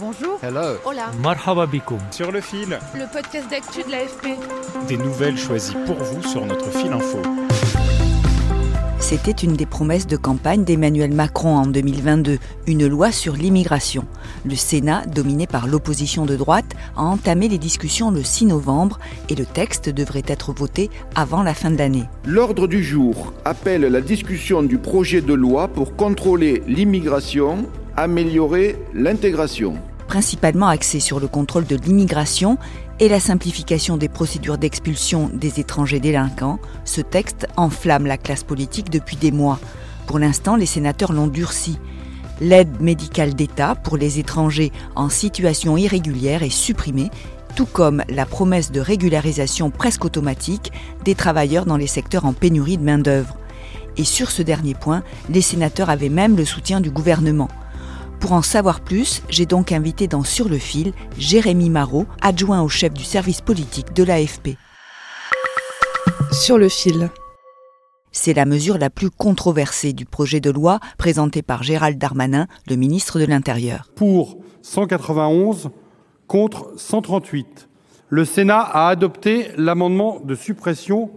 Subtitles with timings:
[0.00, 0.38] Bonjour.
[0.42, 0.76] Hello.
[0.84, 1.10] Hola.
[1.20, 1.98] Marhaba bikoum.
[2.12, 2.78] Sur le fil.
[2.94, 4.38] Le podcast d'actu de l'AFP.
[4.86, 7.18] Des nouvelles choisies pour vous sur notre fil info.
[9.00, 12.38] C'était une des promesses de campagne d'Emmanuel Macron en 2022,
[12.68, 14.04] une loi sur l'immigration.
[14.44, 19.34] Le Sénat, dominé par l'opposition de droite, a entamé les discussions le 6 novembre et
[19.34, 22.04] le texte devrait être voté avant la fin de l'année.
[22.24, 29.78] L'ordre du jour appelle la discussion du projet de loi pour contrôler l'immigration, améliorer l'intégration.
[30.08, 32.56] Principalement axé sur le contrôle de l'immigration
[32.98, 38.88] et la simplification des procédures d'expulsion des étrangers délinquants, ce texte enflamme la classe politique
[38.88, 39.60] depuis des mois.
[40.06, 41.78] Pour l'instant, les sénateurs l'ont durci.
[42.40, 47.10] L'aide médicale d'État pour les étrangers en situation irrégulière est supprimée,
[47.54, 50.72] tout comme la promesse de régularisation presque automatique
[51.04, 53.36] des travailleurs dans les secteurs en pénurie de main-d'œuvre.
[53.98, 57.48] Et sur ce dernier point, les sénateurs avaient même le soutien du gouvernement.
[58.20, 62.68] Pour en savoir plus, j'ai donc invité dans Sur le fil Jérémy Marot, adjoint au
[62.68, 64.56] chef du service politique de l'AFP.
[66.32, 67.10] Sur le fil.
[68.10, 72.76] C'est la mesure la plus controversée du projet de loi présenté par Gérald Darmanin, le
[72.76, 73.88] ministre de l'Intérieur.
[73.94, 75.70] Pour 191
[76.26, 77.68] contre 138,
[78.08, 81.10] le Sénat a adopté l'amendement de suppression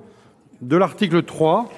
[0.61, 1.69] de l'article 3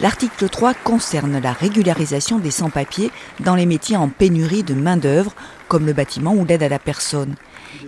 [0.00, 5.34] L'article 3 concerne la régularisation des sans-papiers dans les métiers en pénurie de main-d'œuvre,
[5.68, 7.36] comme le bâtiment ou l'aide à la personne.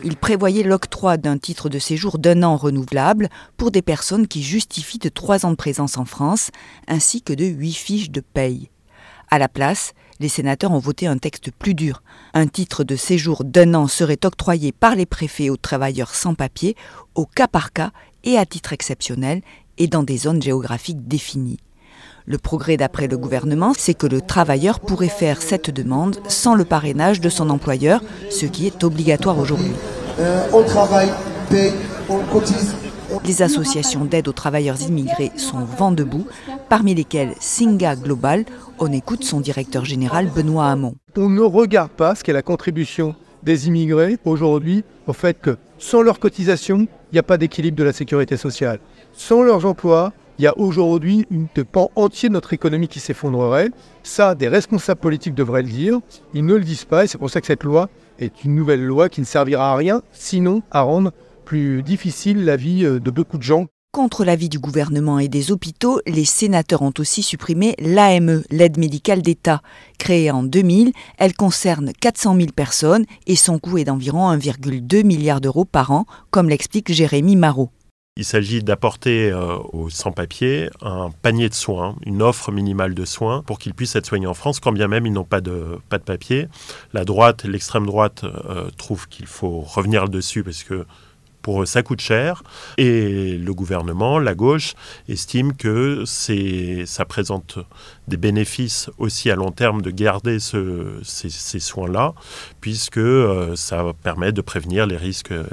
[0.05, 5.01] Il prévoyait l'octroi d'un titre de séjour d'un an renouvelable pour des personnes qui justifient
[5.01, 6.51] de trois ans de présence en France,
[6.87, 8.71] ainsi que de huit fiches de paye.
[9.29, 12.03] À la place, les sénateurs ont voté un texte plus dur.
[12.35, 16.77] Un titre de séjour d'un an serait octroyé par les préfets aux travailleurs sans papier,
[17.17, 17.91] au cas par cas
[18.23, 19.43] et à titre exceptionnel,
[19.77, 21.59] et dans des zones géographiques définies.
[22.29, 26.65] Le progrès d'après le gouvernement, c'est que le travailleur pourrait faire cette demande sans le
[26.65, 29.71] parrainage de son employeur, ce qui est obligatoire aujourd'hui.
[30.19, 31.11] Euh, on travaille,
[31.49, 31.73] paye,
[32.09, 32.75] on cotise.
[33.25, 36.27] Les associations d'aide aux travailleurs immigrés sont vent debout,
[36.69, 38.45] parmi lesquelles Singa Global.
[38.81, 40.97] On écoute son directeur général Benoît Hamon.
[41.17, 43.15] On ne regarde pas ce qu'est la contribution
[43.45, 47.85] des immigrés aujourd'hui au fait que sans leur cotisation, il n'y a pas d'équilibre de
[47.85, 48.81] la sécurité sociale.
[49.13, 53.71] Sans leurs emplois, il y a aujourd'hui une pan entier de notre économie qui s'effondrerait.
[54.03, 56.01] Ça, des responsables politiques devraient le dire.
[56.35, 57.89] Ils ne le disent pas et c'est pour ça que cette loi
[58.19, 61.13] est une nouvelle loi qui ne servira à rien, sinon à rendre
[61.45, 63.67] plus difficile la vie euh, de beaucoup de gens.
[63.93, 69.23] Contre l'avis du gouvernement et des hôpitaux, les sénateurs ont aussi supprimé l'AME, l'aide médicale
[69.23, 69.63] d'État.
[69.99, 75.41] Créée en 2000, elle concerne 400 000 personnes et son coût est d'environ 1,2 milliard
[75.41, 77.71] d'euros par an, comme l'explique Jérémy Marot.
[78.19, 83.43] Il s'agit d'apporter euh, aux sans-papiers un panier de soins, une offre minimale de soins
[83.43, 85.99] pour qu'ils puissent être soignés en France, quand bien même ils n'ont pas de, pas
[85.99, 86.49] de papier.
[86.95, 90.87] La droite, l'extrême droite, euh, trouve qu'il faut revenir dessus parce que
[91.47, 92.43] pour eux, ça coûte cher.
[92.77, 94.75] Et le gouvernement, la gauche,
[95.09, 97.59] estime que ça présente
[98.09, 102.15] des bénéfices aussi à long terme de garder ce, ces, ces soins-là,
[102.61, 105.45] puisque euh, ça permet de prévenir les risques euh,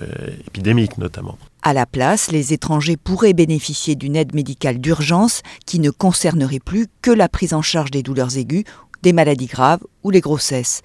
[0.47, 1.38] épidémiques notamment.
[1.66, 6.88] À la place, les étrangers pourraient bénéficier d'une aide médicale d'urgence qui ne concernerait plus
[7.01, 8.66] que la prise en charge des douleurs aiguës,
[9.01, 10.81] des maladies graves ou les grossesses.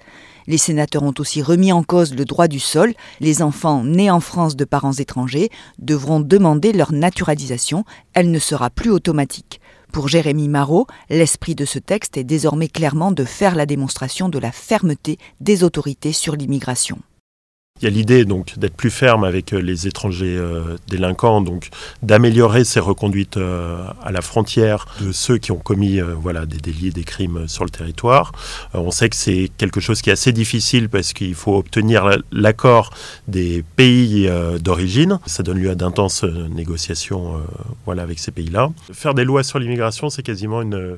[0.47, 2.93] Les sénateurs ont aussi remis en cause le droit du sol.
[3.19, 7.83] Les enfants nés en France de parents étrangers devront demander leur naturalisation.
[8.13, 9.59] Elle ne sera plus automatique.
[9.91, 14.39] Pour Jérémy Marot, l'esprit de ce texte est désormais clairement de faire la démonstration de
[14.39, 16.99] la fermeté des autorités sur l'immigration.
[17.81, 21.69] Il y a l'idée donc d'être plus ferme avec euh, les étrangers euh, délinquants, donc
[22.03, 26.91] d'améliorer ces reconduites euh, à la frontière de ceux qui ont commis voilà des délits,
[26.91, 28.31] des crimes sur le territoire.
[28.73, 32.91] On sait que c'est quelque chose qui est assez difficile parce qu'il faut obtenir l'accord
[33.27, 34.29] des pays
[34.59, 35.19] d'origine.
[35.25, 37.41] Ça donne lieu à d'intenses négociations
[37.85, 38.71] voilà avec ces pays-là.
[38.91, 40.97] Faire des lois sur l'immigration, c'est quasiment une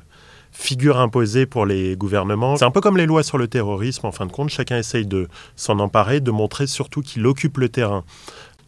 [0.52, 2.58] figure imposée pour les gouvernements.
[2.58, 5.06] C'est un peu comme les lois sur le terrorisme, en fin de compte, chacun essaye
[5.06, 8.04] de s'en emparer, de montrer surtout qu'il occupe le terrain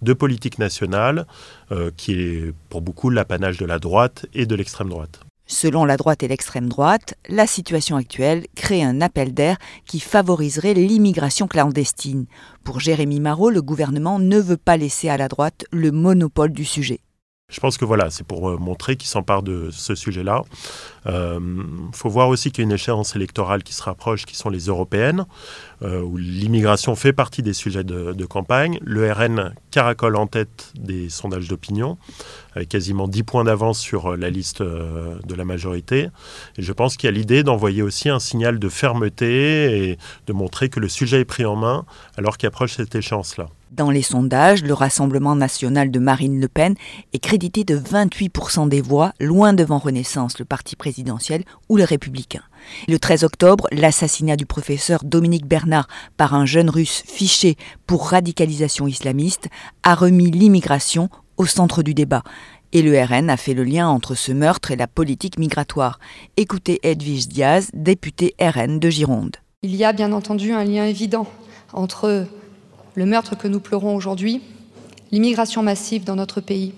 [0.01, 1.25] de politique nationale,
[1.71, 5.21] euh, qui est pour beaucoup l'apanage de la droite et de l'extrême droite.
[5.45, 10.73] Selon la droite et l'extrême droite, la situation actuelle crée un appel d'air qui favoriserait
[10.73, 12.25] l'immigration clandestine.
[12.63, 16.63] Pour Jérémy Marot, le gouvernement ne veut pas laisser à la droite le monopole du
[16.63, 17.01] sujet.
[17.53, 20.41] Je pense que voilà, c'est pour montrer qu'il s'empare de ce sujet-là.
[21.05, 21.39] Il euh,
[21.93, 24.65] faut voir aussi qu'il y a une échéance électorale qui se rapproche, qui sont les
[24.67, 25.25] européennes,
[25.83, 28.79] euh, où l'immigration fait partie des sujets de, campagne.
[28.81, 31.97] Le RN caracole en tête des sondages d'opinion,
[32.55, 36.09] avec quasiment 10 points d'avance sur la liste euh, de la majorité.
[36.57, 40.33] Et je pense qu'il y a l'idée d'envoyer aussi un signal de fermeté et de
[40.33, 41.85] montrer que le sujet est pris en main
[42.17, 43.47] alors qu'approche cette échéance-là.
[43.75, 46.75] Dans les sondages, le Rassemblement national de Marine Le Pen
[47.11, 52.43] est crédité de 28% des voix, loin devant Renaissance, le parti présidentiel, ou les Républicains.
[52.87, 55.87] Le 13 octobre, l'assassinat du professeur Dominique Bernard
[56.17, 57.55] par un jeune russe fiché
[57.87, 59.47] pour radicalisation islamiste
[59.81, 62.21] a remis l'immigration au centre du débat.
[62.73, 65.97] Et le RN a fait le lien entre ce meurtre et la politique migratoire.
[66.37, 69.37] Écoutez Edwige Diaz, député RN de Gironde.
[69.63, 71.25] Il y a bien entendu un lien évident
[71.73, 72.27] entre
[72.95, 74.41] le meurtre que nous pleurons aujourd'hui,
[75.11, 76.73] l'immigration massive dans notre pays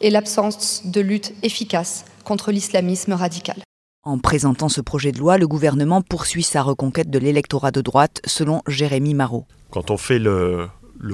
[0.00, 3.56] et l'absence de lutte efficace contre l'islamisme radical.
[4.02, 8.20] En présentant ce projet de loi, le gouvernement poursuit sa reconquête de l'électorat de droite,
[8.24, 9.46] selon Jérémy Marot.
[9.70, 10.68] Quand on fait le,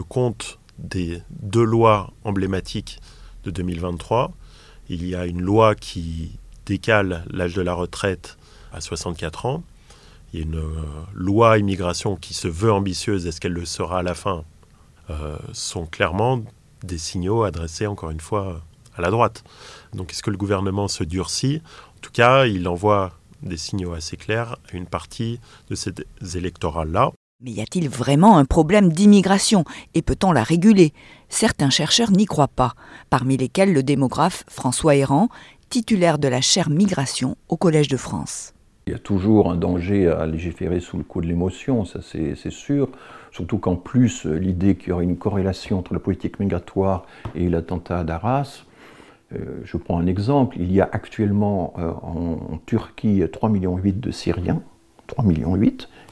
[0.08, 3.00] compte des deux lois emblématiques
[3.44, 4.32] de 2023,
[4.90, 6.32] il y a une loi qui
[6.66, 8.36] décale l'âge de la retraite
[8.74, 9.62] à 64 ans,
[10.40, 14.44] une euh, loi immigration qui se veut ambitieuse, est-ce qu'elle le sera à la fin?
[15.10, 16.40] Euh, sont clairement
[16.84, 18.62] des signaux adressés encore une fois
[18.96, 19.44] à la droite.
[19.92, 21.60] Donc est-ce que le gouvernement se durcit?
[21.96, 23.12] En tout cas, il envoie
[23.42, 25.92] des signaux assez clairs à une partie de ces
[26.34, 27.12] électorats-là.
[27.44, 29.64] Mais y a-t-il vraiment un problème d'immigration?
[29.94, 30.92] Et peut-on la réguler?
[31.28, 32.74] Certains chercheurs n'y croient pas,
[33.10, 35.28] parmi lesquels le démographe François Héran,
[35.68, 38.54] titulaire de la chaire migration au Collège de France.
[38.86, 42.50] Il y a toujours un danger à légiférer sous le coup de l'émotion, ça c'est
[42.50, 42.88] sûr.
[43.30, 48.02] Surtout qu'en plus, l'idée qu'il y aurait une corrélation entre la politique migratoire et l'attentat
[48.04, 48.64] d'Arras,
[49.34, 54.10] euh, je prends un exemple, il y a actuellement euh, en, Turquie 3,8 millions de
[54.10, 54.62] Syriens,
[55.08, 55.56] 3,8 millions,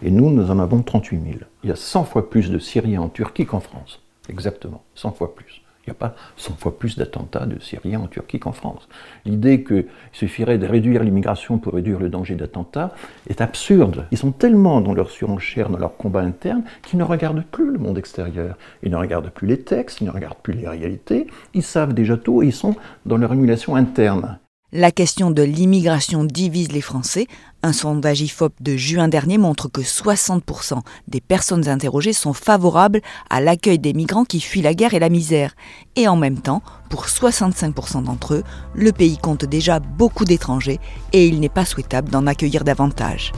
[0.02, 1.38] et nous, nous en avons 38 000.
[1.64, 5.34] Il y a 100 fois plus de Syriens en Turquie qu'en France, exactement, 100 fois
[5.34, 5.62] plus.
[5.90, 8.88] N'y a pas 100 fois plus d'attentats de Syriens en Turquie qu'en France.
[9.24, 12.94] L'idée qu'il suffirait de réduire l'immigration pour réduire le danger d'attentats
[13.28, 14.06] est absurde.
[14.12, 17.78] Ils sont tellement dans leur surenchère, dans leur combat interne, qu'ils ne regardent plus le
[17.78, 18.56] monde extérieur.
[18.84, 21.26] Ils ne regardent plus les textes, ils ne regardent plus les réalités.
[21.54, 24.38] Ils savent déjà tout et ils sont dans leur émulation interne.
[24.72, 27.26] La question de l'immigration divise les Français.
[27.64, 30.78] Un sondage IFOP de juin dernier montre que 60%
[31.08, 33.00] des personnes interrogées sont favorables
[33.30, 35.56] à l'accueil des migrants qui fuient la guerre et la misère.
[35.96, 38.44] Et en même temps, pour 65% d'entre eux,
[38.76, 40.78] le pays compte déjà beaucoup d'étrangers
[41.12, 43.32] et il n'est pas souhaitable d'en accueillir davantage.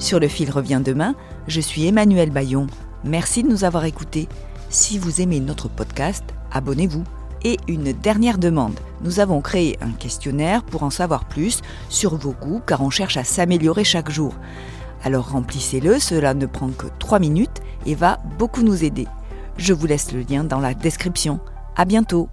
[0.00, 1.14] Sur le fil revient demain,
[1.46, 2.66] je suis Emmanuel Bayon.
[3.04, 4.28] Merci de nous avoir écoutés.
[4.68, 7.04] Si vous aimez notre podcast, abonnez-vous.
[7.44, 8.78] Et une dernière demande.
[9.02, 13.16] Nous avons créé un questionnaire pour en savoir plus sur vos goûts car on cherche
[13.16, 14.34] à s'améliorer chaque jour.
[15.02, 19.08] Alors remplissez-le, cela ne prend que 3 minutes et va beaucoup nous aider.
[19.56, 21.40] Je vous laisse le lien dans la description.
[21.76, 22.28] À bientôt!